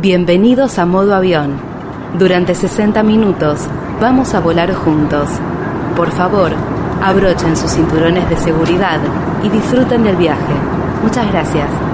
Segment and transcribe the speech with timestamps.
[0.00, 1.60] Bienvenidos a modo avión.
[2.18, 3.66] Durante 60 minutos
[4.00, 5.28] vamos a volar juntos.
[5.94, 6.52] Por favor,
[7.02, 8.98] abrochen sus cinturones de seguridad
[9.44, 10.54] y disfruten del viaje.
[11.02, 11.89] Muchas gracias.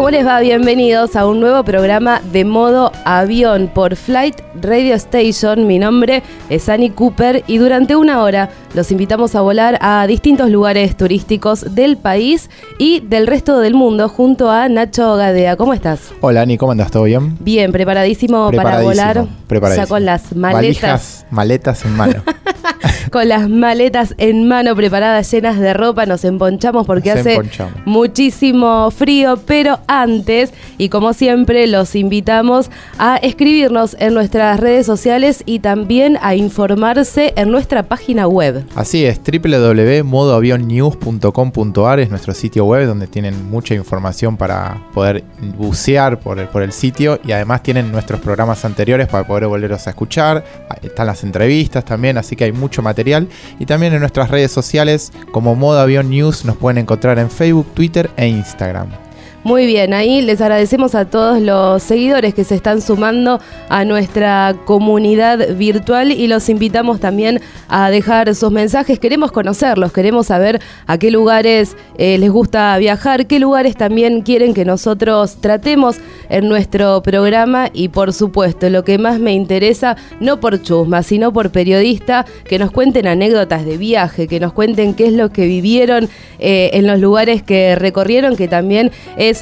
[0.00, 0.40] ¿Cómo les va?
[0.40, 5.66] Bienvenidos a un nuevo programa de modo avión por Flight Radio Station.
[5.66, 10.48] Mi nombre es Annie Cooper y durante una hora los invitamos a volar a distintos
[10.48, 15.56] lugares turísticos del país y del resto del mundo junto a Nacho Gadea.
[15.56, 16.12] ¿Cómo estás?
[16.22, 16.90] Hola Ani, ¿cómo andas?
[16.90, 17.36] ¿Todo bien?
[17.38, 19.26] Bien, preparadísimo, para volar.
[19.48, 19.84] Preparadísimo.
[19.84, 20.80] Ya con las maletas.
[20.80, 22.22] Valijas, maletas en mano.
[23.10, 27.74] con las maletas en mano preparadas llenas de ropa, nos emponchamos porque hace emponchamos.
[27.84, 35.42] muchísimo frío, pero antes, y como siempre, los invitamos a escribirnos en nuestras redes sociales
[35.46, 38.64] y también a informarse en nuestra página web.
[38.74, 45.24] Así es, www.modoavionnews.com.ar es nuestro sitio web donde tienen mucha información para poder
[45.58, 49.86] bucear por el, por el sitio y además tienen nuestros programas anteriores para poder volverlos
[49.86, 50.44] a escuchar.
[50.82, 53.28] Están las entrevistas también, así que hay mucho material.
[53.58, 57.66] Y también en nuestras redes sociales como Modo Avión News nos pueden encontrar en Facebook,
[57.74, 59.09] Twitter e Instagram.
[59.42, 64.54] Muy bien, ahí les agradecemos a todos los seguidores que se están sumando a nuestra
[64.66, 68.98] comunidad virtual y los invitamos también a dejar sus mensajes.
[68.98, 74.52] Queremos conocerlos, queremos saber a qué lugares eh, les gusta viajar, qué lugares también quieren
[74.52, 75.96] que nosotros tratemos
[76.28, 81.32] en nuestro programa y por supuesto lo que más me interesa, no por chusma, sino
[81.32, 85.46] por periodista, que nos cuenten anécdotas de viaje, que nos cuenten qué es lo que
[85.46, 86.10] vivieron
[86.40, 88.90] eh, en los lugares que recorrieron, que también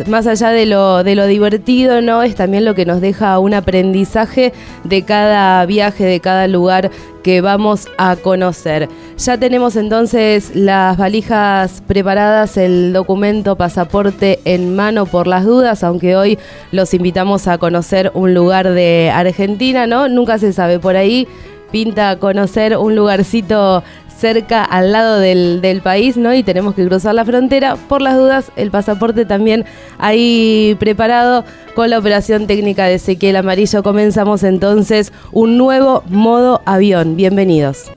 [0.06, 2.22] más allá de lo, de lo divertido, ¿no?
[2.22, 4.52] Es también lo que nos deja un aprendizaje
[4.84, 6.90] de cada viaje, de cada lugar
[7.22, 8.88] que vamos a conocer.
[9.18, 16.16] Ya tenemos entonces las valijas preparadas, el documento, pasaporte en mano por las dudas, aunque
[16.16, 16.38] hoy
[16.72, 20.08] los invitamos a conocer un lugar de Argentina, ¿no?
[20.08, 21.26] Nunca se sabe por ahí.
[21.70, 23.82] Pinta conocer un lugarcito
[24.18, 26.34] cerca al lado del, del, país, ¿no?
[26.34, 27.76] Y tenemos que cruzar la frontera.
[27.76, 29.64] Por las dudas, el pasaporte también
[29.98, 33.82] ahí preparado con la operación técnica de Ezequiel Amarillo.
[33.82, 37.16] Comenzamos entonces un nuevo modo avión.
[37.16, 37.92] Bienvenidos.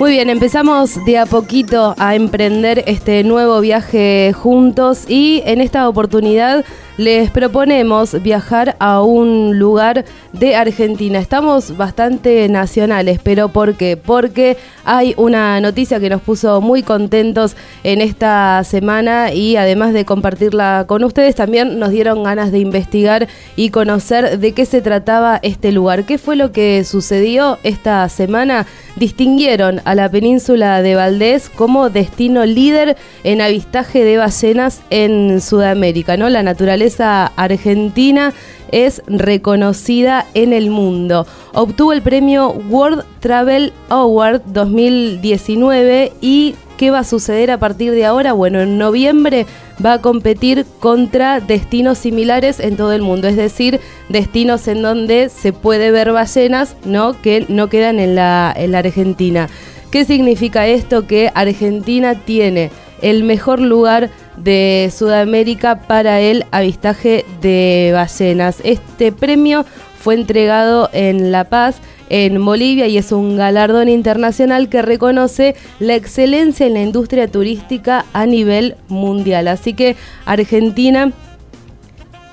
[0.00, 5.86] Muy bien, empezamos de a poquito a emprender este nuevo viaje juntos y en esta
[5.90, 6.64] oportunidad
[6.96, 11.18] les proponemos viajar a un lugar de Argentina.
[11.18, 13.98] Estamos bastante nacionales, pero ¿por qué?
[13.98, 20.06] Porque hay una noticia que nos puso muy contentos en esta semana y además de
[20.06, 25.40] compartirla con ustedes, también nos dieron ganas de investigar y conocer de qué se trataba
[25.42, 26.04] este lugar.
[26.04, 28.66] ¿Qué fue lo que sucedió esta semana?
[29.00, 36.18] Distinguieron a la península de Valdés como destino líder en avistaje de ballenas en Sudamérica,
[36.18, 36.28] ¿no?
[36.28, 38.34] La naturaleza argentina
[38.72, 41.26] es reconocida en el mundo.
[41.54, 48.06] Obtuvo el premio World Travel Award 2019 y ¿qué va a suceder a partir de
[48.06, 48.32] ahora?
[48.32, 49.44] Bueno, en noviembre
[49.84, 55.28] va a competir contra destinos similares en todo el mundo, es decir, destinos en donde
[55.28, 57.20] se puede ver ballenas, ¿no?
[57.20, 59.50] Que no quedan en la, en la Argentina.
[59.90, 61.06] ¿Qué significa esto?
[61.06, 62.70] Que Argentina tiene
[63.02, 64.08] el mejor lugar
[64.38, 68.56] de Sudamérica para el avistaje de ballenas.
[68.64, 69.66] Este premio
[69.98, 71.76] fue entregado en La Paz,
[72.10, 78.04] en Bolivia, y es un galardón internacional que reconoce la excelencia en la industria turística
[78.12, 79.48] a nivel mundial.
[79.48, 81.12] Así que Argentina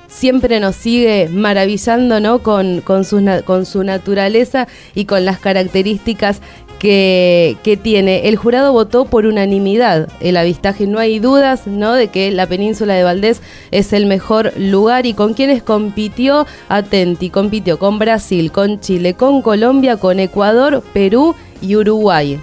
[0.08, 2.40] siempre nos sigue maravillando ¿no?
[2.40, 6.42] con, con, su, con su naturaleza y con las características
[6.80, 8.28] que, tiene.
[8.28, 10.88] El jurado votó por unanimidad el avistaje.
[10.88, 11.94] No hay dudas ¿no?
[11.94, 17.29] de que la península de Valdés es el mejor lugar y con quienes compitió Atenti.
[17.29, 22.40] Compitió con Brasil, con Chile, con Colombia, con Ecuador, Perú y Uruguay.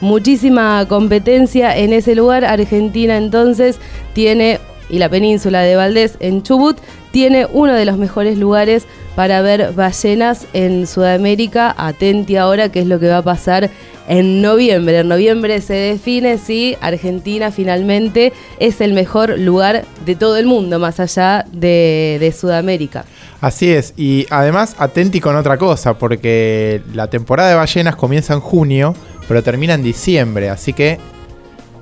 [0.00, 2.44] Muchísima competencia en ese lugar.
[2.44, 3.78] Argentina entonces
[4.12, 4.60] tiene,
[4.90, 6.76] y la península de Valdés en Chubut,
[7.12, 8.86] tiene uno de los mejores lugares
[9.16, 11.74] para ver ballenas en Sudamérica.
[11.76, 13.70] Atenti ahora qué es lo que va a pasar
[14.06, 15.00] en noviembre.
[15.00, 20.78] En noviembre se define si Argentina finalmente es el mejor lugar de todo el mundo,
[20.78, 23.04] más allá de, de Sudamérica.
[23.40, 28.40] Así es, y además atenti con otra cosa, porque la temporada de ballenas comienza en
[28.40, 28.94] junio,
[29.28, 30.98] pero termina en diciembre, así que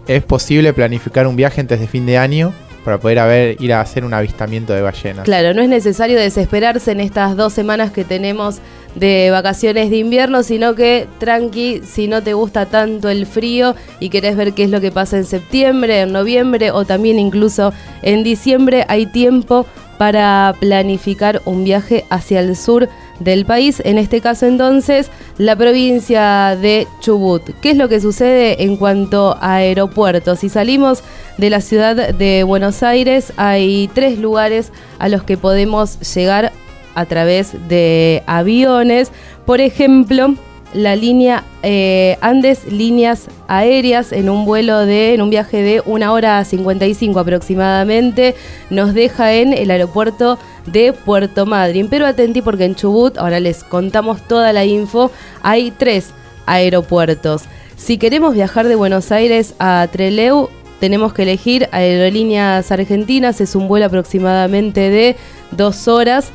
[0.07, 2.53] es posible planificar un viaje antes de fin de año
[2.85, 5.25] para poder ir a hacer un avistamiento de ballenas.
[5.25, 8.61] Claro, no es necesario desesperarse en estas dos semanas que tenemos
[8.95, 14.11] de vacaciones de invierno, sino que tranqui, si no te gusta tanto el frío y
[14.11, 17.73] querés ver qué es lo que pasa en septiembre, en noviembre o también incluso
[18.03, 19.67] en diciembre, hay tiempo
[19.99, 22.89] para planificar un viaje hacia el sur
[23.21, 27.43] del país, en este caso entonces la provincia de Chubut.
[27.61, 30.41] ¿Qué es lo que sucede en cuanto a aeropuertos?
[30.41, 31.03] Si salimos
[31.39, 36.53] de la ciudad de Buenos Aires, hay tres lugares a los que podemos llegar
[36.95, 39.11] a través de aviones.
[39.47, 40.35] Por ejemplo,
[40.75, 46.13] la línea eh, Andes Líneas Aéreas en un vuelo de, en un viaje de una
[46.13, 48.35] hora 55 aproximadamente,
[48.71, 51.89] nos deja en el aeropuerto de Puerto Madryn.
[51.89, 55.11] Pero atentí porque en Chubut, ahora les contamos toda la info,
[55.43, 56.11] hay tres
[56.47, 57.45] aeropuertos.
[57.77, 60.49] Si queremos viajar de Buenos Aires a Trelew,
[60.81, 65.17] tenemos que elegir Aerolíneas Argentinas, es un vuelo aproximadamente de
[65.51, 66.31] dos horas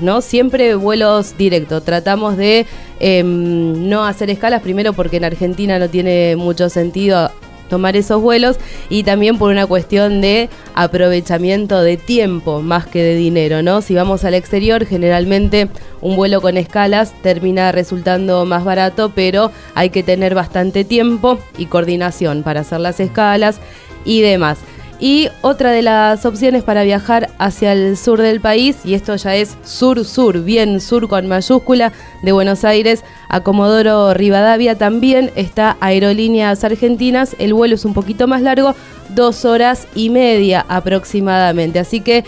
[0.00, 0.20] ¿no?
[0.20, 1.84] Siempre vuelos directos.
[1.84, 2.66] Tratamos de
[3.00, 7.30] em, no hacer escalas, primero porque en Argentina no tiene mucho sentido
[7.68, 8.56] tomar esos vuelos
[8.88, 13.80] y también por una cuestión de aprovechamiento de tiempo más que de dinero, ¿no?
[13.80, 15.68] Si vamos al exterior, generalmente
[16.00, 21.66] un vuelo con escalas termina resultando más barato, pero hay que tener bastante tiempo y
[21.66, 23.60] coordinación para hacer las escalas
[24.04, 24.58] y demás.
[25.00, 29.34] Y otra de las opciones para viajar hacia el sur del país, y esto ya
[29.34, 31.92] es sur-sur, bien sur con mayúscula,
[32.22, 37.34] de Buenos Aires a Comodoro Rivadavia, también está Aerolíneas Argentinas.
[37.38, 38.74] El vuelo es un poquito más largo,
[39.10, 41.80] dos horas y media aproximadamente.
[41.80, 42.24] Así que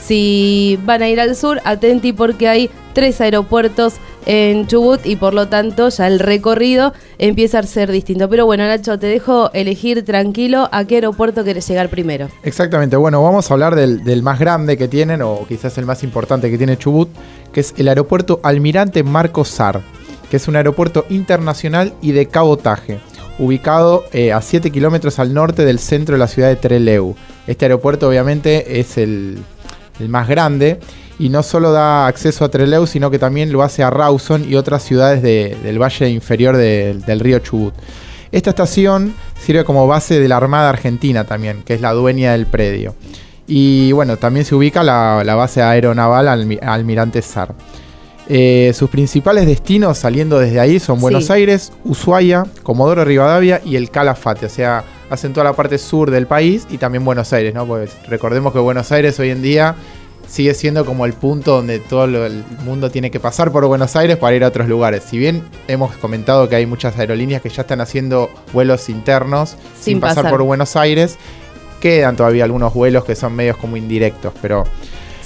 [0.00, 3.94] si van a ir al sur, atenti porque hay tres aeropuertos
[4.26, 8.28] en Chubut y por lo tanto ya el recorrido empieza a ser distinto.
[8.28, 12.28] Pero bueno, Nacho, te dejo elegir tranquilo a qué aeropuerto quieres llegar primero.
[12.42, 16.50] Exactamente, bueno, vamos a hablar del, más grande que tienen, o quizás el más importante
[16.50, 17.08] que tiene Chubut,
[17.52, 19.80] que es el aeropuerto Almirante Marco Sar,
[20.30, 23.00] que es un aeropuerto internacional y de cabotaje
[23.38, 27.14] ubicado eh, a 7 kilómetros al norte del centro de la ciudad de Trelew.
[27.46, 29.38] Este aeropuerto obviamente es el
[30.00, 30.80] el más grande,
[31.18, 34.54] y no solo da acceso a Trelew, sino que también lo hace a Rawson y
[34.54, 37.74] otras ciudades del valle inferior del río Chubut.
[38.30, 42.46] Esta estación sirve como base de la Armada Argentina también, que es la dueña del
[42.46, 42.94] predio.
[43.46, 46.28] Y bueno, también se ubica la, base aeronaval
[46.62, 47.54] Almirante Sar.
[48.30, 53.90] Eh, sus principales destinos saliendo desde ahí son Buenos Aires, Ushuaia, Comodoro Rivadavia y el
[53.90, 57.66] Calafate, o sea, hacen toda la parte sur del país y también Buenos Aires, ¿no?
[57.66, 59.76] Pues recordemos que Buenos Aires hoy en día
[60.28, 64.18] sigue siendo como el punto donde todo el mundo tiene que pasar por Buenos Aires
[64.18, 65.04] para ir a otros lugares.
[65.04, 70.00] Si bien hemos comentado que hay muchas aerolíneas que ya están haciendo vuelos internos sin,
[70.00, 71.16] pasar por Buenos Aires,
[71.80, 74.64] quedan todavía algunos vuelos que son medios como indirectos, pero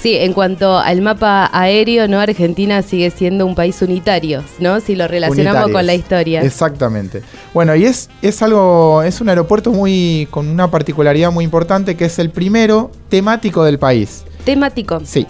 [0.03, 2.19] Sí, en cuanto al mapa aéreo, ¿no?
[2.19, 4.81] Argentina sigue siendo un país unitario, ¿no?
[4.81, 6.41] Si lo relacionamos con la historia.
[6.41, 7.23] Exactamente.
[7.53, 12.03] Bueno, y es, es algo, es un aeropuerto muy, con una particularidad muy importante que
[12.03, 14.25] es el primero temático del país.
[14.43, 14.99] Temático.
[15.05, 15.25] Sí.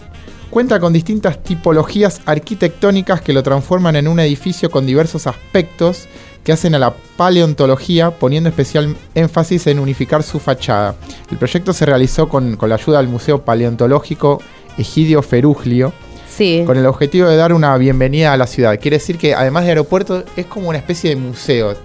[0.50, 6.08] Cuenta con distintas tipologías arquitectónicas que lo transforman en un edificio con diversos aspectos
[6.44, 10.96] que hacen a la paleontología, poniendo especial énfasis en unificar su fachada.
[11.30, 14.42] El proyecto se realizó con, con la ayuda del Museo Paleontológico
[14.78, 15.94] Egidio Feruglio.
[16.28, 16.64] Sí.
[16.66, 18.80] Con el objetivo de dar una bienvenida a la ciudad.
[18.80, 21.76] Quiere decir que además de aeropuerto es como una especie de museo.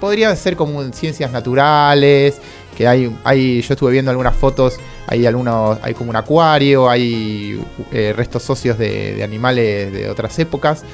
[0.00, 2.40] Podría ser como en ciencias naturales,
[2.76, 7.60] que hay, hay yo estuve viendo algunas fotos, hay algunos, hay como un acuario, hay
[7.92, 10.84] eh, restos socios de, animales de otras épocas.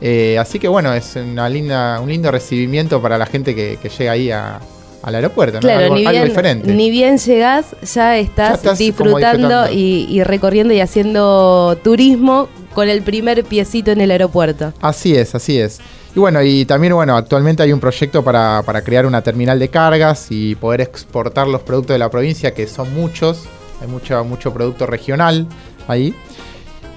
[0.00, 4.12] Eh, así que bueno, es una linda, un lindo recibimiento para la gente que, llega
[4.12, 4.60] ahí a,
[5.04, 6.72] al aeropuerto, claro, ni bien, diferente.
[6.72, 13.90] Ni bien llegás, ya estás, disfrutando, y, recorriendo y haciendo turismo con el primer piecito
[13.90, 14.72] en el aeropuerto.
[14.80, 15.78] Así es, así es.
[16.16, 20.28] Y bueno, y también, bueno, actualmente hay un proyecto para, crear una terminal de cargas
[20.30, 23.44] y poder exportar los productos de la provincia, que son muchos.
[23.82, 25.46] Hay mucho, mucho producto regional
[25.86, 26.14] ahí.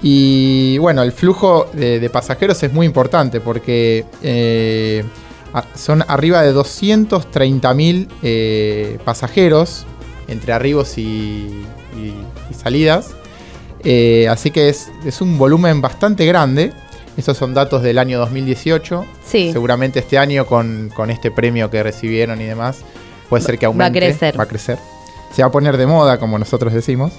[0.02, 5.04] Y bueno, el flujo de, pasajeros es muy importante porque eh,
[5.74, 9.86] son arriba de 230.000 eh, pasajeros
[10.28, 11.64] entre arribos y,
[12.52, 13.14] salidas.
[13.84, 14.90] Eh, así que es,
[15.20, 16.72] un volumen bastante grande.
[17.16, 19.04] Esos son datos del año 2018.
[19.26, 19.50] Sí.
[19.52, 22.78] Seguramente este año con, este premio que recibieron y demás,
[23.28, 23.82] puede ser que aumente.
[23.82, 24.38] Va a crecer.
[24.38, 24.78] Va a crecer.
[25.34, 27.12] Se va a poner de moda, como nosotros decimos.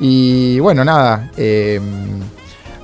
[0.00, 1.30] Y bueno, nada.
[1.36, 1.80] Eh,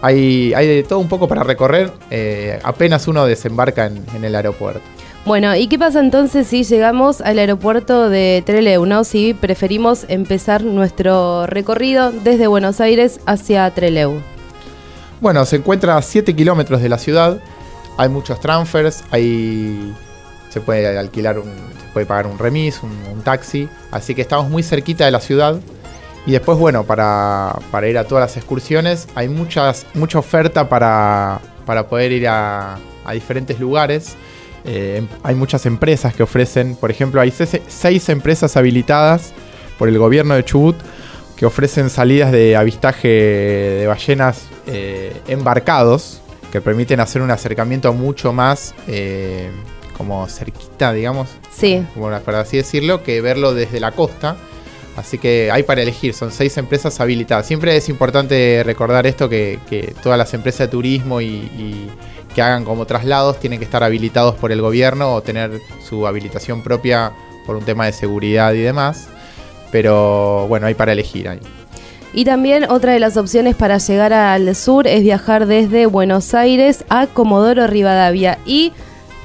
[0.04, 1.90] hay, hay de todo un poco para recorrer.
[2.11, 4.82] Eh, apenas uno desembarca en, el aeropuerto.
[5.25, 9.04] Bueno, ¿y qué pasa entonces si llegamos al aeropuerto de Trelew, no?
[9.04, 14.20] Si preferimos empezar nuestro recorrido desde Buenos Aires hacia Trelew.
[15.23, 17.40] Bueno, se encuentra a 7 kilómetros de la ciudad.
[17.96, 19.94] Hay muchos transfers, hay
[20.50, 24.62] se puede alquilar un, se puede pagar un remis, un, taxi, así que estamos muy
[24.62, 25.58] cerquita de la ciudad.
[26.26, 31.87] Y después, bueno, para, ir a todas las excursiones hay muchas, mucha oferta para, para
[31.87, 34.16] poder ir a, a diferentes lugares.
[34.64, 37.33] Eh, hay muchas empresas que ofrecen, por ejemplo, hay
[37.69, 39.33] seis empresas habilitadas
[39.78, 40.76] por el gobierno de Chubut
[41.37, 48.33] que ofrecen salidas de avistaje de ballenas eh, embarcados que permiten hacer un acercamiento mucho
[48.33, 49.50] más eh,
[49.97, 51.28] como cerquita, digamos.
[51.52, 51.85] Sí.
[51.93, 54.37] Como para así decirlo, que verlo desde la costa.
[54.96, 57.46] Así que hay para elegir, son seis empresas habilitadas.
[57.46, 59.58] Siempre es importante recordar esto, que,
[60.02, 61.88] todas las empresas de turismo y
[62.34, 66.62] que hagan como traslados tienen que estar habilitados por el gobierno o tener su habilitación
[66.62, 67.12] propia
[67.46, 69.08] por un tema de seguridad y demás.
[69.70, 71.40] Pero bueno, hay para elegir ahí.
[72.12, 76.84] Y también otra de las opciones para llegar al sur es viajar desde Buenos Aires
[76.88, 78.38] a Comodoro Rivadavia.
[78.46, 78.72] Y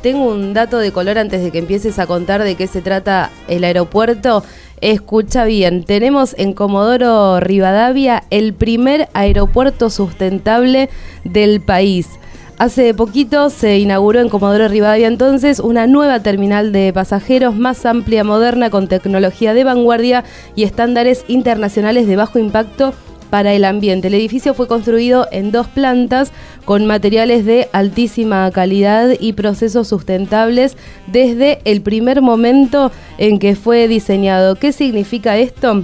[0.02, 3.30] tengo un dato de color antes de que empieces a contar de qué se trata
[3.48, 4.44] el aeropuerto.
[4.82, 10.90] Escucha bien, tenemos en Comodoro Rivadavia el primer aeropuerto sustentable
[11.26, 12.08] del país.
[12.58, 18.24] Hace poquito se inauguró en Comodoro Rivadavia entonces una nueva terminal de pasajeros más amplia,
[18.24, 20.24] moderna, con tecnología de vanguardia
[20.56, 22.94] y estándares internacionales de bajo impacto
[23.30, 24.08] para el ambiente.
[24.08, 26.32] El edificio fue construido en dos plantas
[26.66, 33.88] con materiales de altísima calidad y procesos sustentables desde el primer momento en que fue
[33.88, 34.56] diseñado.
[34.56, 35.84] ¿Qué significa esto?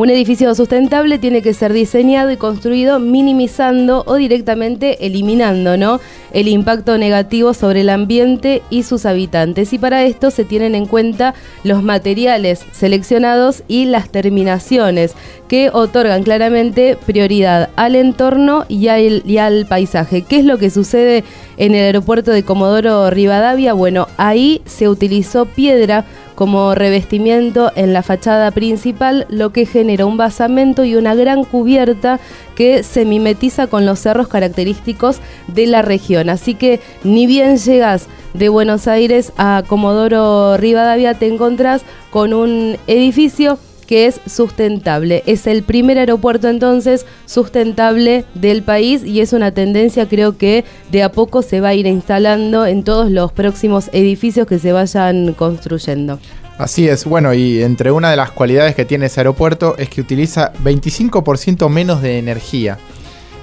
[0.00, 6.00] Un edificio sustentable tiene que ser diseñado y construido minimizando o directamente eliminando ¿no?
[6.32, 9.74] el impacto negativo sobre el ambiente y sus habitantes.
[9.74, 15.12] Y para esto se tienen en cuenta los materiales seleccionados y las terminaciones
[15.48, 20.22] que otorgan claramente prioridad al entorno y al, y al paisaje.
[20.22, 21.24] ¿Qué es lo que sucede
[21.56, 23.72] en el aeropuerto de Comodoro Rivadavia?
[23.72, 26.04] Bueno, ahí se utilizó piedra
[26.34, 32.18] como revestimiento en la fachada principal, lo que genera un basamento y una gran cubierta
[32.54, 36.30] que se mimetiza con los cerros característicos de la región.
[36.30, 42.78] Así que ni bien llegas de Buenos Aires a Comodoro Rivadavia, te encontrás con un
[42.86, 43.58] edificio
[43.90, 45.24] que es sustentable.
[45.26, 51.02] Es el primer aeropuerto entonces sustentable del país y es una tendencia creo que de
[51.02, 55.32] a poco se va a ir instalando en todos los próximos edificios que se vayan
[55.32, 56.20] construyendo.
[56.56, 60.00] Así es, bueno, y entre una de las cualidades que tiene ese aeropuerto es que
[60.00, 62.78] utiliza 25% menos de energía.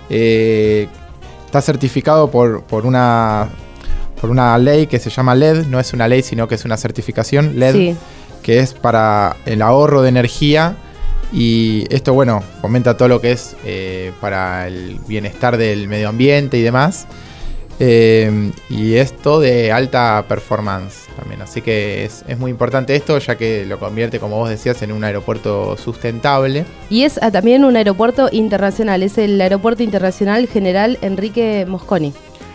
[0.10, 0.88] Eh,
[1.46, 3.50] está certificado por, por, una,
[4.22, 6.78] por una ley que se llama LED, no es una ley, sino que es una
[6.78, 7.74] certificación LED.
[7.74, 7.98] Sí
[8.48, 10.78] que es para el ahorro de energía
[11.34, 16.58] y esto, bueno, fomenta todo lo que es eh, para el bienestar del medio ambiente
[16.58, 17.08] y demás.
[17.82, 21.42] Eh, y esto de alta performance también.
[21.42, 25.04] Así que es, muy importante esto, ya que lo convierte, como vos decías, en un
[25.04, 26.64] aeropuerto sustentable.
[26.90, 32.14] Y es ah, también un aeropuerto internacional, es el Aeropuerto Internacional General Enrique Mosconi.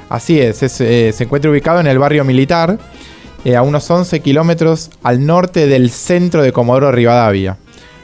[0.09, 2.79] Así es, eh, se encuentra ubicado en el barrio militar
[3.45, 7.57] eh, a unos 11 kilómetros al norte del centro de Comodoro Rivadavia.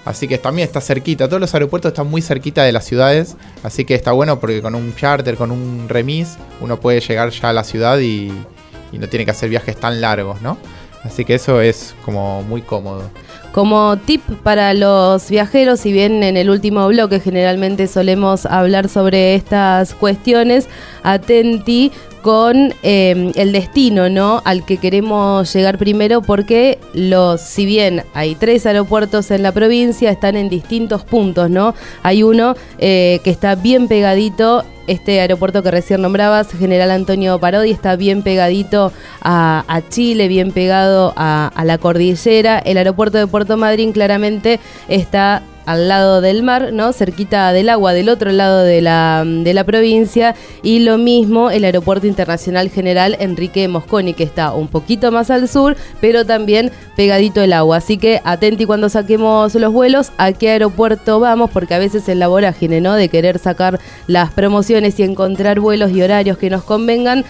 [0.04, 1.28] Así que también está cerquita.
[1.28, 3.36] Todos los aeropuertos están muy cerquita de las ciudades.
[3.62, 7.50] Así que está bueno porque con un charter, con un remis, uno puede llegar ya
[7.50, 8.32] a la ciudad y,
[8.90, 10.56] y no tiene que hacer viajes tan largos, ¿no?
[11.04, 13.10] Así que eso es como muy cómodo.
[13.52, 19.34] Como tip para los viajeros, si bien en el último bloque generalmente solemos hablar sobre
[19.34, 20.68] estas cuestiones,
[21.02, 21.92] atenti
[22.28, 24.42] con em, el destino, ¿no?
[24.44, 30.10] Al que queremos llegar primero, porque los, si bien hay tres aeropuertos en la provincia,
[30.10, 31.74] están en distintos puntos, ¿no?
[32.02, 37.70] Hay uno eh, que está bien pegadito este aeropuerto que recién nombrabas, General Antonio Parodi,
[37.70, 38.92] está bien pegadito
[39.22, 42.58] a, Chile, bien pegado a, a, la cordillera.
[42.58, 46.94] El aeropuerto de Puerto Madryn claramente está al lado del mar, ¿no?
[46.94, 50.34] Cerquita del agua, del otro lado de la, de la provincia.
[50.62, 55.46] Y lo mismo el Aeropuerto Internacional General Enrique Mosconi, que está un poquito más al
[55.46, 57.76] sur, pero también pegadito el agua.
[57.76, 62.18] Así que atenti cuando saquemos los vuelos a qué aeropuerto vamos, porque a veces en
[62.18, 62.94] la vorágine, ¿no?
[62.94, 67.26] De querer sacar las promociones y encontrar vuelos y horarios que nos convengan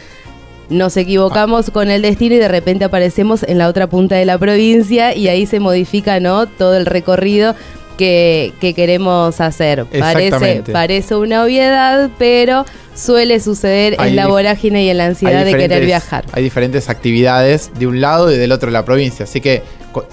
[0.71, 4.37] nos equivocamos con el destino y de repente aparecemos en la otra punta de la
[4.37, 6.47] provincia y ahí se modifica ¿no?
[6.47, 7.55] todo el recorrido
[7.99, 9.85] que, que queremos hacer.
[9.85, 12.65] Parece, parece una obviedad, pero
[12.95, 16.25] suele suceder Hay en la vorágine y en la ansiedad de querer viajar.
[16.33, 19.25] Hay diferentes actividades de un lado y del otro de la provincia.
[19.25, 19.63] Así que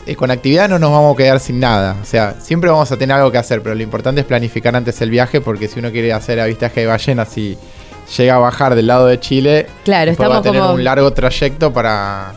[0.05, 1.95] eh, con, actividad no nos vamos a quedar sin nada.
[2.01, 4.99] O sea, siempre vamos a tener algo que hacer, pero lo importante es planificar antes
[5.01, 7.57] el viaje porque si uno quiere hacer avistaje de ballenas y
[8.17, 10.83] llega a bajar del lado de Chile, Claro, después va a estamos tener como- un
[10.83, 12.33] largo trayecto para,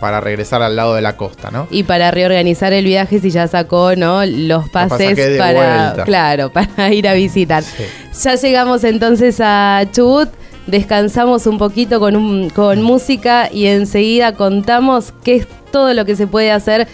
[0.00, 1.66] para regresar al lado de la costa, ¿no?
[1.70, 4.24] Y para reorganizar el viaje, si ya sacó ¿no?
[4.26, 5.52] los pases para,
[5.86, 6.04] vuelta.
[6.04, 7.62] claro, para ir a visitar.
[7.62, 7.84] Sí.
[8.22, 10.28] Ya llegamos entonces a Chubut,
[10.66, 16.16] descansamos un poquito con, un- con música y enseguida contamos qué es todo lo que
[16.16, 16.88] se puede hacer.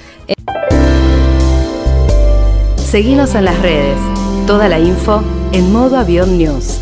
[2.77, 3.97] Seguinos en las redes.
[4.47, 6.79] Toda la info en modo avión news.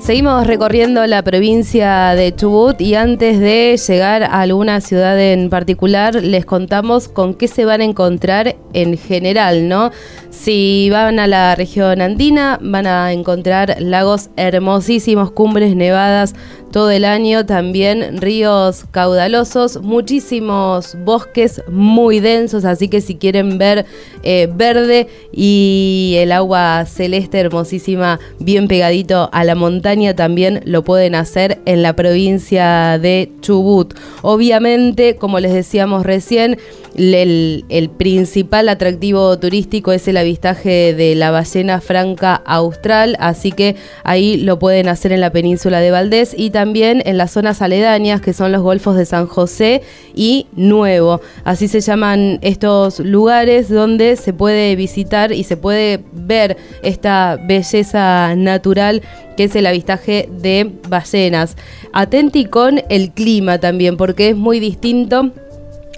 [0.00, 6.14] Seguimos recorriendo la provincia de Chubut y antes de llegar a alguna ciudad en particular,
[6.14, 9.90] les contamos con qué se van a encontrar en general, ¿no?
[10.30, 16.34] Si van a la región andina, van a encontrar lagos hermosísimos, cumbres nevadas
[16.70, 23.86] todo el año, también ríos caudalosos, muchísimos bosques muy densos, así que si quieren ver
[24.22, 31.14] eh, verde y el agua celeste hermosísima bien pegadito a la montaña, también lo pueden
[31.14, 33.94] hacer en la provincia de Chubut.
[34.22, 36.58] Obviamente, como les decíamos recién,
[36.96, 44.36] el, principal atractivo turístico es el avistaje de la ballena franca austral, así que ahí
[44.36, 48.32] lo pueden hacer en la península de Valdés y también en las zonas aledañas que
[48.32, 49.82] son los golfos de San José
[50.14, 51.20] y Nuevo.
[51.44, 58.34] Así se llaman estos lugares donde se puede visitar y se puede ver esta belleza
[58.36, 59.02] natural
[59.36, 61.56] que es el avistaje de ballenas.
[61.92, 65.32] Atenti con el clima también porque es muy distinto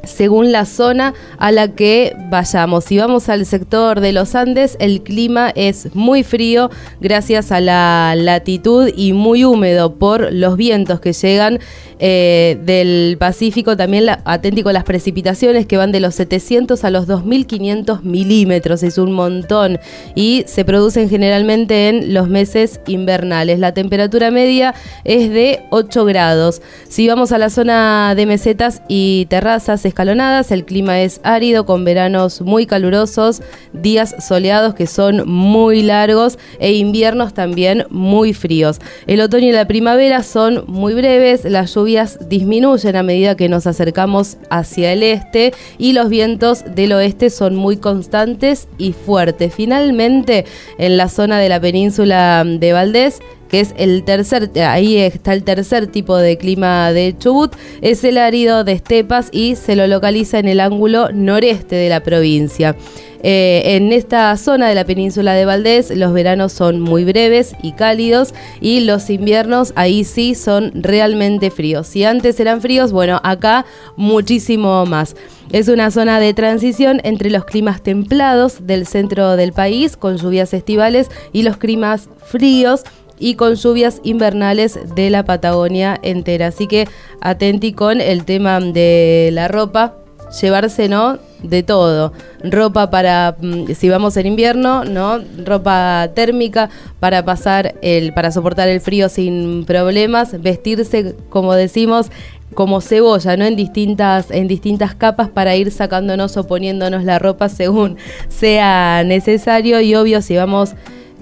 [0.05, 2.85] según la zona a la que vayamos.
[2.85, 8.15] Si vamos al sector de los Andes, el clima es muy frío gracias a la
[8.17, 11.59] latitud y muy húmedo por los vientos que llegan
[11.99, 13.77] eh, del Pacífico.
[13.77, 18.83] También la, aténtico a las precipitaciones que van de los 700 a los 2500 milímetros,
[18.83, 19.79] es un montón.
[20.15, 23.59] Y se producen generalmente en los meses invernales.
[23.59, 26.63] La temperatura media es de 8 grados.
[26.89, 31.85] Si vamos a la zona de mesetas y terrazas escalonadas, el clima es árido con
[31.85, 33.43] veranos muy calurosos,
[33.75, 38.79] días soleados que son muy largos e inviernos también muy fríos.
[39.07, 43.67] El otoño y la primavera son muy breves, las lluvias disminuyen a medida que nos
[43.67, 49.55] acercamos hacia el este y los vientos del oeste son muy constantes y fuertes.
[49.55, 50.47] Finalmente,
[50.79, 53.21] en la zona de la península de Valdés,
[53.53, 58.17] que es el tercer, ahí está el tercer tipo de clima de Chubut, es el
[58.17, 62.75] árido de estepas y se lo localiza en el ángulo noreste de la provincia.
[63.23, 67.73] Eh, en esta zona de la península de Valdés los veranos son muy breves y
[67.73, 71.87] cálidos y los inviernos ahí sí son realmente fríos.
[71.87, 75.15] Si antes eran fríos, bueno, acá muchísimo más.
[75.53, 80.55] Es una zona de transición entre los climas templados del centro del país con lluvias
[80.55, 82.85] estivales y los climas fríos
[83.23, 86.49] y con lluvias invernales de la Patagonia entera.
[86.49, 86.89] Así que
[87.21, 89.95] atenti con el tema de la ropa,
[90.41, 91.19] llevarse, ¿no?
[91.41, 92.13] De todo.
[92.43, 95.21] Ropa para, mm, si vamos en invierno, ¿no?
[95.45, 100.41] Ropa térmica para pasar el, para soportar el frío sin problemas.
[100.43, 102.11] Vestirse, como decimos,
[102.55, 103.45] como cebolla, ¿no?
[103.45, 109.81] En distintas, en distintas capas para ir sacándonos o poniéndonos la ropa según sea necesario.
[109.81, 110.75] Y obvio, si vamos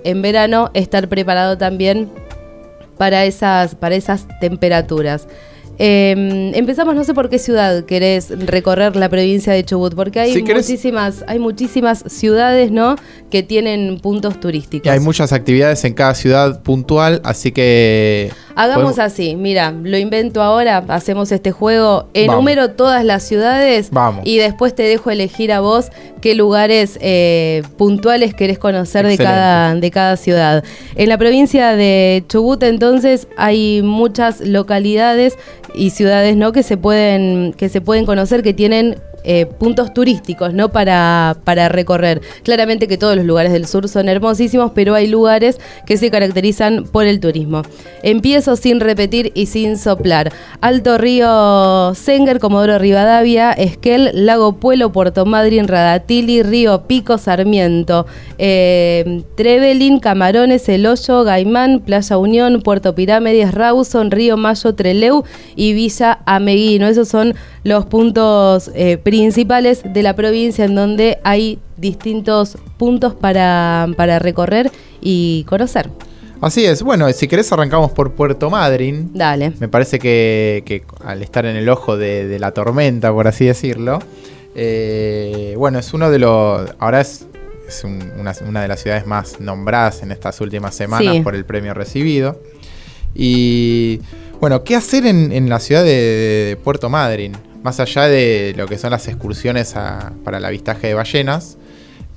[0.05, 2.09] en verano estar preparado también
[2.99, 5.27] para esas, para esas temperaturas.
[5.83, 10.35] Eh, empezamos, no sé por qué ciudad querés recorrer la provincia de Chubut, porque hay
[10.35, 12.97] Si querés- muchísimas, hay muchísimas ciudades, ¿no?
[13.31, 14.85] Que tienen puntos turísticos.
[14.87, 18.31] Y hay muchas actividades en cada ciudad puntual, así que...
[18.63, 22.11] Hagamos podemos- así, mira, lo invento ahora, hacemos este juego, Vamos.
[22.15, 24.23] enumero todas las ciudades Vamos.
[24.25, 29.75] y después te dejo elegir a vos qué lugares eh, puntuales querés conocer de cada,
[29.75, 30.63] de cada ciudad.
[30.97, 35.39] En la provincia de Chubut entonces hay muchas localidades
[35.75, 36.53] y ciudades ¿no?
[36.53, 40.71] que, se pueden, que se pueden conocer, que tienen eh, puntos turísticos, ¿no?
[40.71, 42.21] Para, para recorrer.
[42.43, 46.85] Claramente que todos los lugares del sur son hermosísimos, pero hay lugares que se caracterizan
[46.85, 47.63] por el turismo.
[48.03, 50.33] Empiezo sin repetir y sin soplar.
[50.61, 58.07] Alto Río Senger, Comodoro Rivadavia, Esquel, Lago Puelo, Puerto Madryn, Radatili, Río Pico, Sarmiento,
[58.39, 65.25] eh, Trevelin, Camarones, El Hoyo, Gaimán, Playa Unión, Puerto Pirámides, Rawson, Río Mayo, Treleu
[65.57, 66.87] y Villa Ameguino.
[66.87, 73.89] Esos son los puntos eh, principales de la provincia en donde hay distintos puntos para,
[73.97, 74.71] para recorrer
[75.01, 75.91] y conocer.
[76.41, 76.83] Así es.
[76.83, 79.11] Bueno, si querés arrancamos por Puerto Madryn.
[79.13, 79.53] Dale.
[79.59, 83.47] Me parece que, que al estar en el ojo de, de la tormenta, por así
[83.47, 83.99] decirlo,
[84.55, 86.71] eh, bueno, es uno de los...
[86.79, 87.27] Ahora es,
[87.69, 91.21] es un- una, una de las ciudades más nombradas en estas últimas semanas Sí.
[91.21, 92.41] por el premio recibido.
[93.15, 94.01] Y
[94.41, 97.33] bueno, ¿qué hacer en, en la ciudad de, de Puerto Madryn?
[97.63, 99.75] Más allá de lo que son las excursiones
[100.25, 101.59] para el avistaje de ballenas,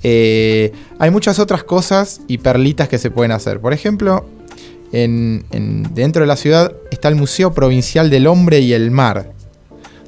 [0.02, 3.60] eh, hay muchas otras cosas y perlitas que se pueden hacer.
[3.60, 4.26] Por ejemplo,
[4.92, 9.32] en- en- dentro de la ciudad está el Museo Provincial del Hombre y el Mar,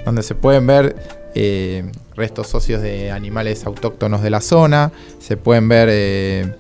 [0.05, 0.96] donde se pueden ver
[1.38, 6.55] eh, restos óseos de animales autóctonos de la zona, se pueden ver eh,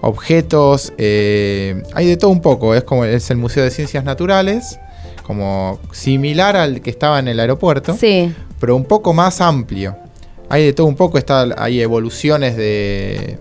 [0.00, 4.78] objetos, hay de todo un poco, es como es el Museo de Ciencias Naturales,
[5.24, 8.32] como similar al que estaba en el aeropuerto Sí.
[8.60, 9.96] pero un poco más amplio.
[10.50, 13.38] Hay de todo un poco, está, hay evoluciones de,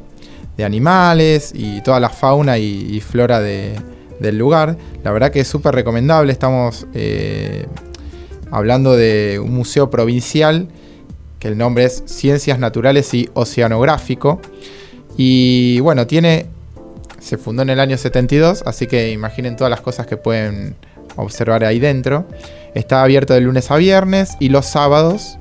[0.58, 3.76] de animales y toda la fauna y, y flora de-
[4.20, 4.78] del lugar.
[5.04, 6.32] La verdad que es súper recomendable.
[6.32, 7.66] Estamos eh,
[8.52, 10.70] hablando de un museo provincial
[11.40, 14.40] que el nombre es Ciencias Naturales y Oceanográfico.
[15.18, 16.46] Y bueno, tiene.
[17.20, 20.76] Se fundó en el año 72, así que imaginen todas las cosas que pueden
[21.16, 22.26] observar ahí dentro.
[22.74, 25.38] Está abierto de lunes a viernes y los sábados.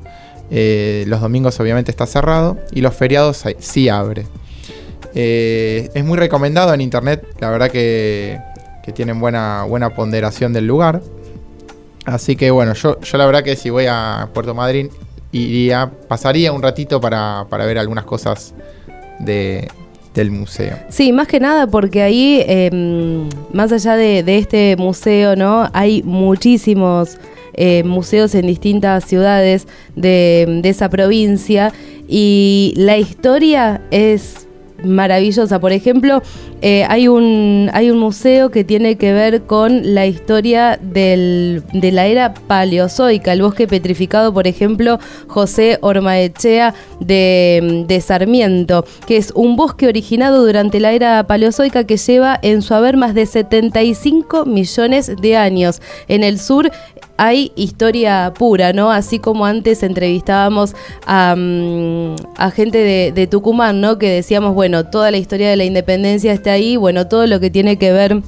[0.51, 4.27] eh, los domingos obviamente está cerrado y los feriados sí abre.
[5.15, 8.39] Eh, es muy recomendado en internet, la verdad que,
[8.83, 11.01] que tienen buena, buena ponderación del lugar.
[12.05, 14.91] Así que bueno, yo, yo la verdad que si voy a Puerto Madryn
[15.31, 18.55] iría, pasaría un ratito para, para ver algunas cosas
[19.21, 19.69] de,
[20.15, 20.79] del museo.
[20.89, 22.71] Sí, más que nada porque ahí, eh,
[23.53, 25.69] más allá de, este museo, ¿no?
[25.73, 27.19] Hay muchísimos
[27.55, 31.73] eh, museos en distintas ciudades de, de esa provincia
[32.09, 34.47] y la historia es
[34.85, 35.61] maravillosa.
[35.61, 36.23] Por ejemplo,
[36.61, 41.93] eh, hay, un, hay un museo que tiene que ver con la historia del- de
[41.93, 49.33] la era paleozoica, el bosque petrificado, por ejemplo, José Ormaechea de, de Sarmiento, que es
[49.35, 54.45] un bosque originado durante la era paleozoica que lleva en su haber más de 75
[54.47, 55.81] millones de años.
[56.09, 56.71] En el sur
[57.23, 58.91] hay historia pura, ¿no?
[58.91, 60.75] Así como antes entrevistábamos
[61.07, 63.97] a, mm, a gente de, de Tucumán, ¿no?
[63.97, 67.49] Que decíamos, bueno, toda la historia de la independencia está ahí, bueno, todo lo que
[67.49, 68.23] tiene que ver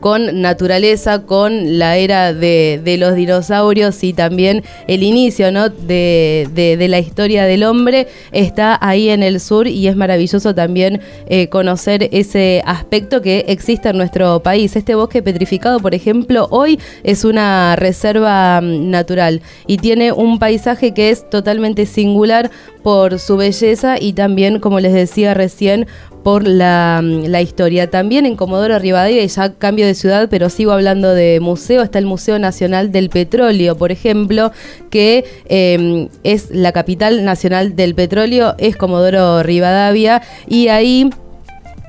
[0.00, 5.68] con naturaleza, con la era de, los dinosaurios y también el inicio ¿no?
[5.68, 11.48] de la historia del hombre está ahí en el sur y es maravilloso también eh,
[11.48, 14.76] conocer ese aspecto que existe en nuestro país.
[14.76, 20.94] Este bosque petrificado, por ejemplo, hoy es una reserva mm, natural y tiene un paisaje
[20.94, 22.50] que es totalmente singular
[22.82, 25.86] por su belleza y también, como les decía recién,
[26.22, 27.90] por la, mm, la historia.
[27.90, 31.98] También en Comodoro Rivadavia, y ya cambio de ciudad, pero sigo hablando de museo, está
[31.98, 34.52] el Museo Nacional del Petróleo, por ejemplo,
[34.90, 41.10] que eh, es la capital nacional del petróleo, es Comodoro Rivadavia, y ahí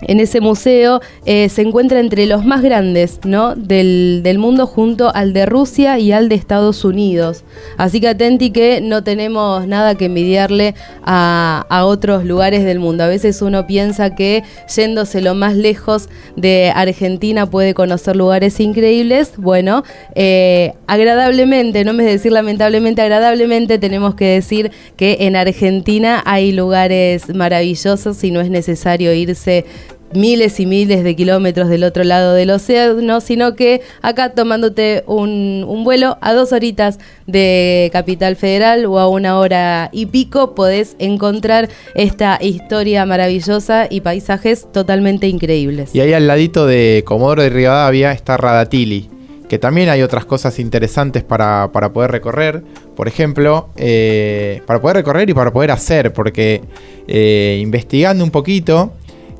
[0.01, 3.55] en ese museo eh, se encuentra entre los más grandes ¿no?
[3.55, 7.43] del, del mundo junto al de Rusia y al de Estados Unidos.
[7.77, 13.03] Así que atenti que no tenemos nada que envidiarle a, a otros lugares del mundo.
[13.03, 19.33] A veces uno piensa que yéndose lo más lejos de Argentina puede conocer lugares increíbles.
[19.37, 19.83] Bueno,
[20.15, 27.33] eh, agradablemente, no me decir lamentablemente, agradablemente tenemos que decir que en Argentina hay lugares
[27.33, 29.65] maravillosos y no es necesario irse
[30.13, 35.65] miles y miles de kilómetros del otro lado del océano, sino que acá tomándote un,
[35.83, 41.69] vuelo a dos horitas de Capital Federal o a una hora y pico podés encontrar
[41.95, 45.93] esta historia maravillosa y paisajes totalmente increíbles.
[45.93, 49.09] Y ahí al ladito de Comodoro de Rivadavia está Radatili,
[49.47, 52.63] que también hay otras cosas interesantes para, para poder recorrer.
[52.95, 56.61] Por ejemplo, eh, para poder recorrer y para poder hacer, porque
[57.07, 58.91] eh, investigando un poquito,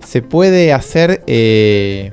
[0.05, 2.11] se puede hacer, eh,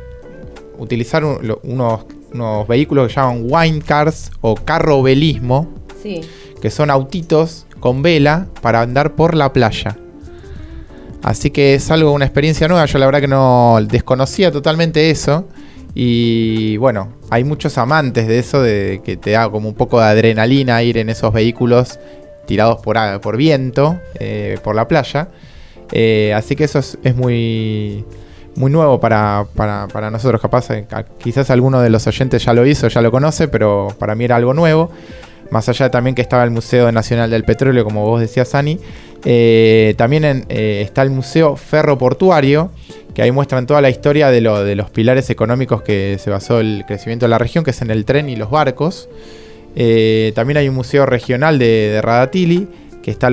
[0.79, 5.73] utilizar un- lo- unos, unos vehículos que llaman wine cars o carrobelismo,
[6.03, 6.21] Sí.
[6.61, 9.97] que son autitos con vela para andar por la playa.
[11.23, 12.87] Así que es algo, una experiencia nueva.
[12.87, 15.49] Yo la verdad que no desconocía totalmente eso.
[15.95, 20.07] Y bueno, hay muchos amantes de eso, de que te da como un poco de
[20.07, 21.99] adrenalina ir en esos vehículos
[22.47, 25.29] tirados por viento, eh, por la playa.
[25.93, 28.05] Eh, así que eso es, muy,
[28.57, 30.41] muy nuevo para, para- para nosotros.
[30.41, 30.87] Capaz, eh,
[31.19, 34.37] quizás alguno de los oyentes ya lo hizo, ya lo conoce, pero para mí era
[34.37, 34.91] algo nuevo.
[35.51, 38.79] Más allá también que estaba el Museo Nacional del Petróleo, como vos decías, Sani.
[39.25, 42.71] eh, también en, está el Museo Ferroportuario,
[43.15, 46.59] que ahí muestran toda la historia de, lo- de los pilares económicos que se basó
[46.61, 49.09] el crecimiento de la región, que es en el tren y los barcos.
[50.35, 52.67] También hay un museo regional de, de Radatili,
[53.07, 53.31] que está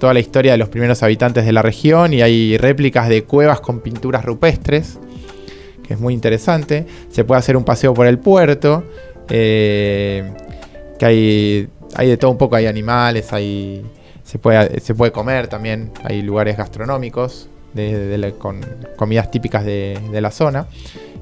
[0.00, 3.60] toda la historia de los primeros habitantes de la región y hay réplicas de cuevas
[3.60, 4.98] con pinturas rupestres,
[5.86, 6.86] que es muy interesante.
[7.10, 8.84] Se puede hacer un paseo por el puerto,
[9.28, 10.32] eh,
[10.98, 13.84] que hay, hay de todo un poco, hay animales, hay,
[14.24, 17.50] se, puede, se puede comer también, hay lugares gastronómicos
[18.38, 18.64] con
[18.96, 20.68] comidas típicas de la zona.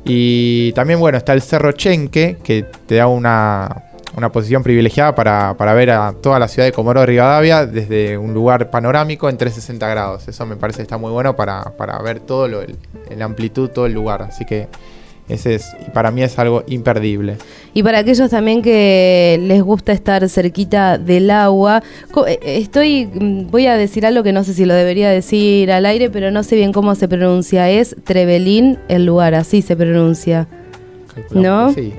[0.04, 5.54] Y también, bueno, está el Cerro Chenque, que te da una, una posición privilegiada para,
[5.56, 9.88] para ver a toda la ciudad de Comodoro Rivadavia desde un lugar panorámico en 360
[9.88, 10.28] grados.
[10.28, 12.76] Eso me parece que está muy bueno para, para ver todo lo, el,
[13.16, 14.22] la amplitud, todo el lugar.
[14.22, 14.68] Así que
[15.28, 17.36] ese es, para mí es algo imperdible.
[17.72, 21.82] Y para aquellos también que les gusta estar cerquita del agua,
[22.26, 25.86] eh, estoy, mm, voy a decir algo que no sé si lo debería decir al
[25.86, 27.70] aire, pero no sé bien cómo se pronuncia.
[27.70, 30.48] Es Trevelín el lugar, así se pronuncia.
[31.14, 31.80] Calculamos ¿No?
[31.80, 31.92] Sí.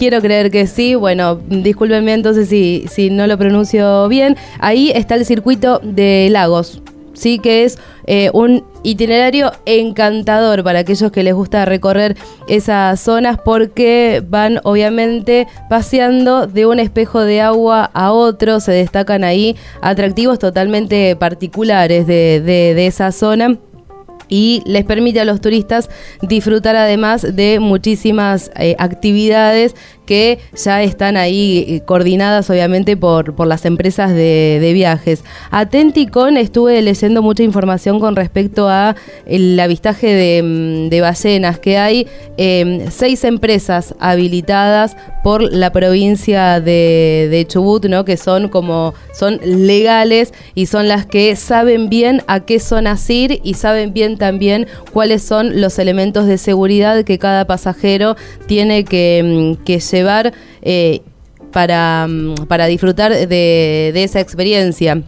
[0.00, 0.94] Quiero creer que sí.
[0.94, 4.34] Bueno, discúlpenme entonces si, si no lo pronuncio bien.
[4.58, 6.80] Ahí está el circuito de lagos.
[7.12, 12.16] Sí, que es eh, un itinerario encantador para aquellos que les gusta recorrer
[12.48, 19.22] esas zonas porque van obviamente paseando de un espejo de agua a otro, se destacan
[19.22, 23.58] ahí atractivos totalmente particulares de, de- de esa zona
[24.30, 25.90] y les permite a los turistas
[26.22, 29.74] disfrutar además de muchísimas eh, actividades
[30.10, 35.22] que ya están ahí eh, coordinadas obviamente por, por las empresas de, de viajes.
[35.52, 41.78] Atenticon estuve leyendo mucha información con respecto a el avistaje de, mm, de ballenas, que
[41.78, 48.04] hay eh, seis empresas habilitadas por la provincia de, de Chubut, ¿no?
[48.04, 53.40] que son como son legales y son las que saben bien a qué zonas ir
[53.44, 59.56] y saben bien también cuáles son los elementos de seguridad que cada pasajero tiene que,
[59.60, 59.99] mm, que llevar
[60.62, 61.00] eh,
[61.52, 65.02] para, mm, para disfrutar de, de esa experiencia.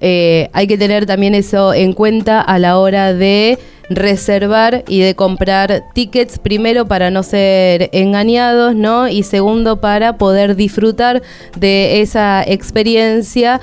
[0.00, 3.58] Eh, hay que tener también eso en cuenta a la hora de
[3.90, 9.08] reservar y de comprar tickets, primero para no ser engañados, ¿no?
[9.08, 11.22] Y segundo para poder disfrutar
[11.56, 13.60] de esa experiencia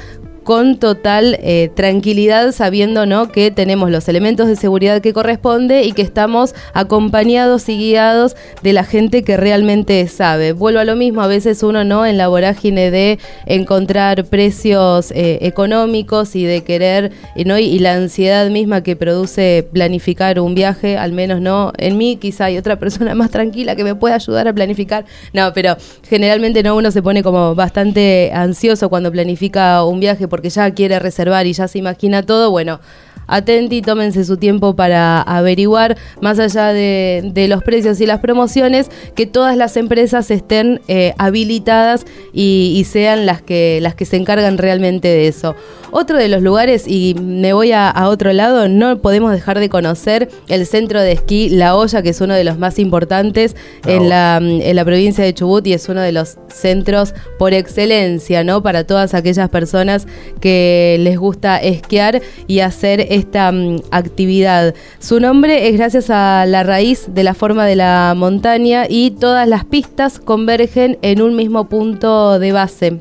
[0.47, 3.33] con total eh, tranquilidad, sabiendo ¿no?
[3.33, 8.71] que tenemos los elementos de seguridad que corresponde y que estamos acompañados y guiados de
[8.71, 10.53] la gente que realmente sabe.
[10.53, 15.39] Vuelvo a lo mismo, a veces uno no en la vorágine de encontrar precios eh,
[15.41, 17.57] económicos y de querer y, ¿no?
[17.57, 22.45] y la ansiedad misma que produce planificar un viaje, al menos no en mí, quizá
[22.45, 25.03] hay otra persona más tranquila que me pueda ayudar a planificar.
[25.33, 25.75] No, pero
[26.09, 30.99] generalmente no uno se pone como bastante ansioso cuando planifica un viaje porque ya quiere
[30.99, 32.79] reservar y ya se imagina todo, bueno,
[33.25, 39.25] atenti, tómense su tiempo para averiguar, más allá de, los precios y las promociones, que
[39.25, 44.59] todas las empresas estén eh, habilitadas y, y sean las que, las que se encargan
[44.59, 45.55] realmente de eso.
[45.91, 49.69] Otro de los lugares, y me voy a, a otro lado, no podemos dejar de
[49.69, 54.37] conocer el centro de esquí La Olla, que es uno de los más importantes la,
[54.37, 58.61] en la provincia de Chubut y es uno de los centros por excelencia, ¿no?
[58.61, 60.07] Para todas aquellas personas
[60.39, 64.73] que les gusta esquiar y hacer esta mm, actividad.
[64.99, 69.47] Su nombre es gracias a la raíz de la forma de la montaña y todas
[69.47, 72.99] las pistas convergen en un mismo punto de base.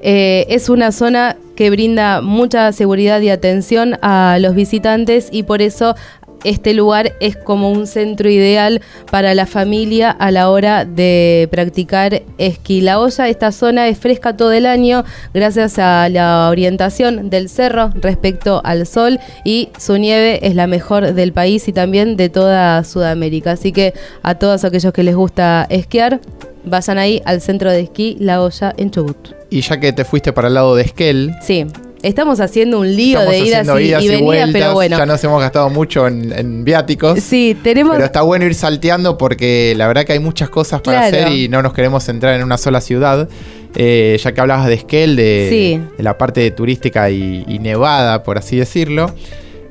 [0.00, 5.60] Eh, es una zona que brinda mucha seguridad y atención a los visitantes y por
[5.60, 5.96] eso
[6.44, 12.22] este lugar es como un centro ideal para la familia a la hora de practicar
[12.38, 12.80] esquí.
[12.80, 15.02] La olla, esta zona es fresca todo el año
[15.34, 21.12] gracias a la orientación del cerro respecto al sol y su nieve es la mejor
[21.12, 23.50] del país y también de toda Sudamérica.
[23.50, 26.20] Así que a todos aquellos que les gusta esquiar,
[26.64, 29.37] vayan ahí al centro de esquí La Olla en Chubut.
[29.50, 31.64] Y ya que te fuiste para el lado de Esquel, Sí,
[32.02, 34.98] estamos haciendo un lío de idas, y, idas y y, venidas, vueltas, pero bueno.
[34.98, 37.18] ya nos hemos gastado mucho en, en viáticos.
[37.20, 37.94] Sí, tenemos...
[37.94, 41.24] Pero está bueno ir salteando porque la verdad que hay muchas cosas para Claro.
[41.26, 43.28] hacer y no nos queremos centrar en una sola ciudad.
[43.74, 45.80] eh, ya que hablabas de Esquel, de, Sí.
[45.96, 49.14] de la parte turística y, y nevada, por así decirlo.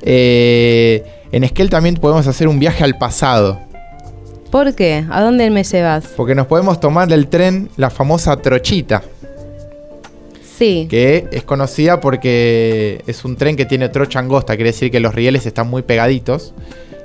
[0.02, 3.60] eh, en Esquel también podemos hacer un viaje al pasado,
[4.50, 5.04] ¿Por qué?
[5.10, 6.06] ¿A dónde me llevas?
[6.16, 9.02] porque nos podemos tomar del tren la famosa trochita,
[10.58, 10.86] Sí.
[10.90, 15.14] que es conocida porque es un tren que tiene trocha angosta, quiere decir que los
[15.14, 16.52] rieles están muy pegaditos,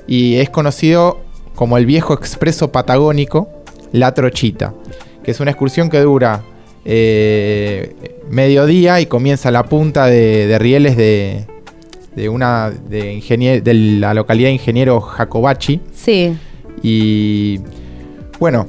[0.08, 1.20] y es conocido
[1.54, 3.48] como el viejo expreso patagónico,
[3.92, 4.74] la trochita,
[5.22, 6.42] que es una excursión que dura
[6.84, 7.94] eh,
[8.28, 11.44] mediodía y comienza la punta de, de rieles de,
[12.16, 15.80] de una de, ingenier- de la localidad de Ingeniero Jacobachi.
[15.94, 16.36] Sí.
[16.82, 17.60] Y
[18.38, 18.66] bueno,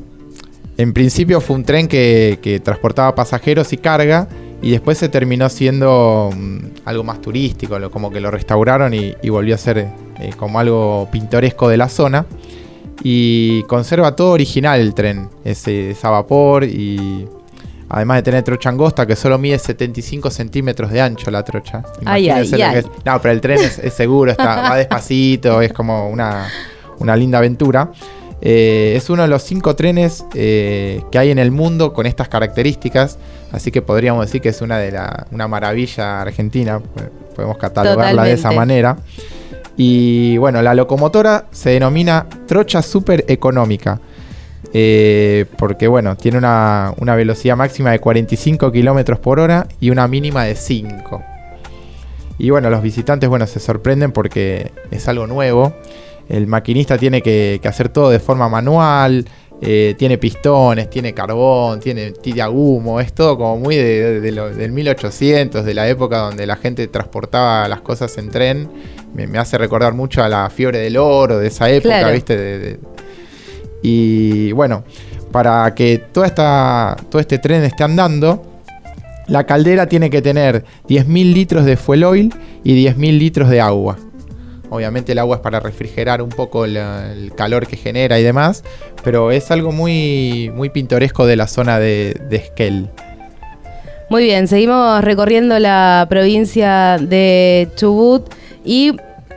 [0.78, 4.28] en principio fue un tren que, que transportaba pasajeros y carga.
[4.66, 9.30] Y después se terminó siendo mm, algo más turístico, como que lo restauraron y, y
[9.30, 12.26] volvió a ser eh, como algo pintoresco de la zona.
[13.04, 17.28] Y conserva todo original el tren, ese, esa vapor y
[17.90, 21.84] además de tener trocha angosta que solo mide 75 centímetros de ancho la trocha.
[22.04, 22.74] Ay, ay, lo ay.
[22.74, 22.86] que es.
[23.06, 26.48] No, pero el tren es, es seguro, está, va despacito, es como una,
[26.98, 27.92] una linda aventura.
[28.42, 32.28] Eh, es uno de los cinco trenes eh, que hay en el mundo con estas
[32.28, 33.18] características,
[33.52, 38.24] así que podríamos decir que es una de la, una maravilla argentina, pues, podemos catalogarla
[38.24, 38.98] de esa manera.
[39.78, 44.00] Y bueno, la locomotora se denomina trocha super económica.
[44.74, 50.08] eh, porque bueno, tiene una, una velocidad máxima de 45 kilómetros por hora y una
[50.08, 51.24] mínima de 5.
[52.38, 55.74] Y bueno, los visitantes bueno, se sorprenden porque es algo nuevo.
[56.30, 59.26] El maquinista tiene que, que hacer todo de forma manual.
[59.62, 63.00] eh, tiene pistones, tiene carbón, tiene tira humo.
[63.00, 66.58] Es todo como muy de, de- de lo- del 1800, de la época donde la
[66.58, 68.68] gente transportaba las cosas en tren.
[69.14, 72.14] Me, me hace recordar mucho a la fiebre del oro de esa época, Claro.
[72.14, 72.80] ¿viste?
[73.82, 74.84] Y bueno,
[75.32, 78.44] para que toda esta, todo este tren esté andando,
[79.28, 82.34] la caldera tiene que tener 10.000 litros de fuel oil
[82.64, 83.98] y 10.000 litros de agua.
[84.76, 88.64] Obviamente el agua es para refrigerar un poco el calor que genera y demás,
[89.04, 92.90] pero es algo muy, muy pintoresco de la zona de, de Esquel.
[94.10, 98.32] Muy bien, seguimos recorriendo la provincia de Chubut
[98.64, 98.96] y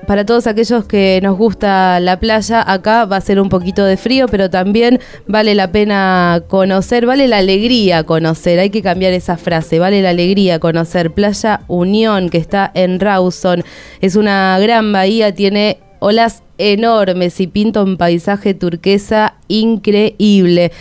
[0.08, 3.98] para todos aquellos que nos gusta la playa, acá va a ser un poquito de
[3.98, 9.36] frío, pero también vale la pena conocer, vale la alegría conocer, hay que cambiar esa
[9.36, 13.62] frase, vale la alegría conocer Playa Unión, que está en Rawson,
[14.00, 20.72] es una gran bahía, tiene olas enormes y pinta un paisaje turquesa increíble.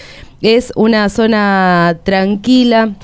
[0.42, 2.96] Es una zona tranquila,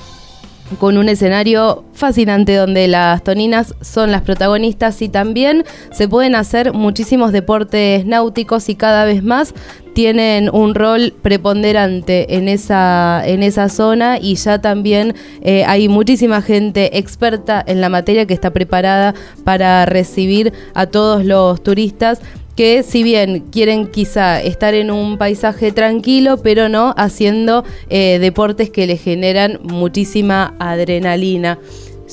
[0.80, 6.74] con un escenario fascinante donde las toninas son las protagonistas y también se pueden hacer
[6.74, 9.54] muchísimos deportes náuticos y cada vez más
[9.94, 16.42] tienen un rol preponderante en esa, en esa zona y ya también eh, hay muchísima
[16.42, 22.22] gente experta en la materia que está preparada para recibir a todos los turistas
[22.56, 28.70] que si bien quieren quizá estar en un paisaje tranquilo, pero no haciendo eh, deportes
[28.70, 31.60] que le generan muchísima adrenalina.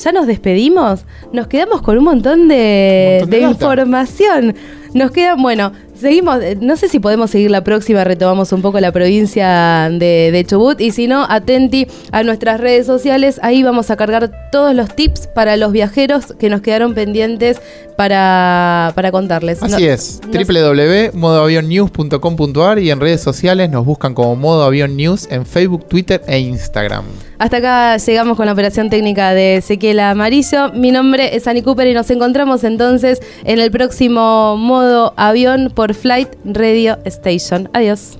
[0.02, 1.04] ¿Ya nos despedimos?
[1.32, 4.54] Nos quedamos con un montón de, Un montón de información.
[4.94, 8.80] Nos quedan, bueno, seguimos, eh, no sé si podemos seguir la próxima, retomamos un poco
[8.80, 13.90] la provincia de, de Chubut y si no, atenti a nuestras redes sociales, ahí vamos
[13.90, 17.60] a cargar todos los tips para los viajeros que nos quedaron pendientes
[17.96, 19.62] para, para contarles.
[19.62, 25.28] Así No- es, no- www.modoavionnews.com.ar y en redes sociales nos buscan como Modo Avión News
[25.30, 27.04] en Facebook, Twitter e Instagram.
[27.40, 30.72] Hasta acá llegamos con la operación técnica de Ezequiel Amarillo.
[30.74, 35.94] Mi nombre es Annie Cooper y nos encontramos entonces en el próximo modo avión por
[35.94, 37.70] Flight Radio Station.
[37.72, 38.18] Adiós.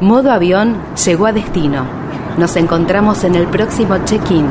[0.00, 1.84] Modo avión llegó a destino.
[2.36, 4.46] Nos encontramos en el próximo check-in.